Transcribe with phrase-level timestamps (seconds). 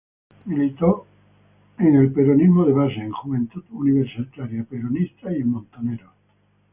[0.45, 1.05] Militó
[1.77, 6.09] en el en el Peronismo de Base, en Juventud Universitaria Peronista y Montoneros.